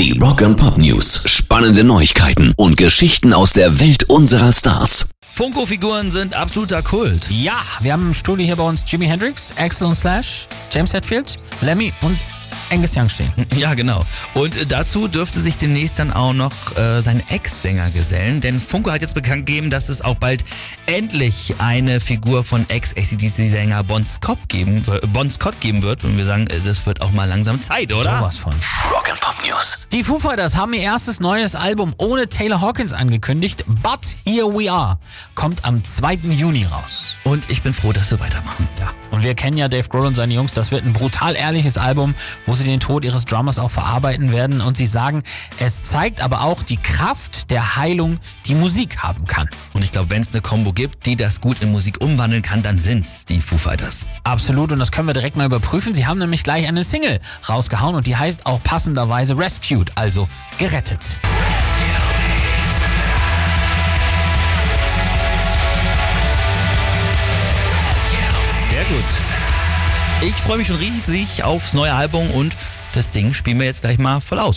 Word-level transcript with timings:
Die 0.00 0.18
Rock 0.18 0.40
and 0.40 0.56
Pop 0.56 0.78
News. 0.78 1.24
Spannende 1.26 1.84
Neuigkeiten 1.84 2.54
und 2.56 2.78
Geschichten 2.78 3.34
aus 3.34 3.52
der 3.52 3.80
Welt 3.80 4.04
unserer 4.04 4.50
Stars. 4.50 5.10
Funko-Figuren 5.26 6.10
sind 6.10 6.34
absoluter 6.34 6.82
Kult. 6.82 7.30
Ja, 7.30 7.60
wir 7.80 7.92
haben 7.92 8.06
im 8.06 8.14
Studio 8.14 8.46
hier 8.46 8.56
bei 8.56 8.66
uns 8.66 8.82
Jimi 8.86 9.04
Hendrix, 9.04 9.52
Axel 9.58 9.88
und 9.88 9.94
Slash, 9.94 10.48
James 10.72 10.94
Hetfield, 10.94 11.36
Lemmy 11.60 11.92
und 12.00 12.16
Angus 12.70 12.96
Young 12.96 13.08
stehen. 13.08 13.32
Ja, 13.56 13.74
genau. 13.74 14.04
Und 14.34 14.56
äh, 14.56 14.66
dazu 14.66 15.08
dürfte 15.08 15.40
sich 15.40 15.56
demnächst 15.56 15.98
dann 15.98 16.12
auch 16.12 16.32
noch 16.32 16.76
äh, 16.76 17.00
sein 17.00 17.22
Ex-Sänger 17.28 17.90
gesellen, 17.90 18.40
denn 18.40 18.58
Funko 18.58 18.90
hat 18.90 19.02
jetzt 19.02 19.14
bekannt 19.14 19.46
gegeben, 19.46 19.70
dass 19.70 19.88
es 19.88 20.02
auch 20.02 20.14
bald 20.16 20.44
endlich 20.86 21.54
eine 21.58 22.00
Figur 22.00 22.44
von 22.44 22.68
Ex-ACDC-Sänger 22.68 23.82
Bon 23.84 24.04
Scott 24.04 24.38
geben, 24.48 24.82
äh, 24.86 25.06
bon 25.08 25.28
Scott 25.28 25.60
geben 25.60 25.82
wird. 25.82 26.04
Und 26.04 26.16
wir 26.16 26.24
sagen, 26.24 26.46
äh, 26.46 26.60
das 26.64 26.86
wird 26.86 27.00
auch 27.00 27.12
mal 27.12 27.26
langsam 27.26 27.60
Zeit, 27.60 27.92
oder? 27.92 28.18
Sowas 28.18 28.36
von. 28.36 28.52
Rock 28.90 29.10
and 29.10 29.20
Pop 29.20 29.34
News. 29.46 29.86
Die 29.92 30.04
Foo 30.04 30.18
Fighters 30.18 30.56
haben 30.56 30.72
ihr 30.72 30.82
erstes 30.82 31.20
neues 31.20 31.54
Album 31.54 31.92
ohne 31.98 32.28
Taylor 32.28 32.60
Hawkins 32.60 32.92
angekündigt. 32.92 33.64
But 33.66 34.06
Here 34.24 34.46
We 34.46 34.70
Are 34.70 34.98
kommt 35.34 35.64
am 35.64 35.82
2. 35.82 36.14
Juni 36.14 36.64
raus. 36.64 37.16
Und 37.30 37.48
ich 37.48 37.62
bin 37.62 37.72
froh, 37.72 37.92
dass 37.92 38.08
sie 38.08 38.18
weitermachen. 38.18 38.66
Ja. 38.80 38.90
Und 39.12 39.22
wir 39.22 39.36
kennen 39.36 39.56
ja 39.56 39.68
Dave 39.68 39.88
Grohl 39.88 40.04
und 40.04 40.16
seine 40.16 40.34
Jungs. 40.34 40.52
Das 40.52 40.72
wird 40.72 40.84
ein 40.84 40.92
brutal 40.92 41.36
ehrliches 41.36 41.78
Album, 41.78 42.16
wo 42.44 42.56
sie 42.56 42.64
den 42.64 42.80
Tod 42.80 43.04
ihres 43.04 43.24
Drummers 43.24 43.60
auch 43.60 43.70
verarbeiten 43.70 44.32
werden. 44.32 44.60
Und 44.60 44.76
sie 44.76 44.86
sagen, 44.86 45.22
es 45.60 45.84
zeigt 45.84 46.22
aber 46.22 46.40
auch 46.42 46.64
die 46.64 46.76
Kraft 46.76 47.52
der 47.52 47.76
Heilung, 47.76 48.18
die 48.46 48.56
Musik 48.56 49.04
haben 49.04 49.28
kann. 49.28 49.48
Und 49.74 49.84
ich 49.84 49.92
glaube, 49.92 50.10
wenn 50.10 50.22
es 50.22 50.32
eine 50.32 50.42
Combo 50.42 50.72
gibt, 50.72 51.06
die 51.06 51.14
das 51.14 51.40
gut 51.40 51.62
in 51.62 51.70
Musik 51.70 52.00
umwandeln 52.00 52.42
kann, 52.42 52.62
dann 52.62 52.80
sind's 52.80 53.26
die 53.26 53.40
Foo 53.40 53.58
Fighters. 53.58 54.06
Absolut. 54.24 54.72
Und 54.72 54.80
das 54.80 54.90
können 54.90 55.06
wir 55.06 55.14
direkt 55.14 55.36
mal 55.36 55.46
überprüfen. 55.46 55.94
Sie 55.94 56.08
haben 56.08 56.18
nämlich 56.18 56.42
gleich 56.42 56.66
eine 56.66 56.82
Single 56.82 57.20
rausgehauen 57.48 57.94
und 57.94 58.08
die 58.08 58.16
heißt 58.16 58.46
auch 58.46 58.60
passenderweise 58.64 59.38
Rescued, 59.38 59.92
also 59.94 60.28
gerettet. 60.58 61.20
Sehr 68.80 68.96
gut. 68.96 69.04
Ich 70.22 70.34
freue 70.36 70.56
mich 70.56 70.68
schon 70.68 70.76
riesig 70.76 71.44
aufs 71.44 71.74
neue 71.74 71.92
Album 71.92 72.30
und 72.30 72.56
das 72.94 73.10
Ding 73.10 73.34
spielen 73.34 73.58
wir 73.58 73.66
jetzt 73.66 73.82
gleich 73.82 73.98
mal 73.98 74.20
voll 74.22 74.38
aus. 74.38 74.56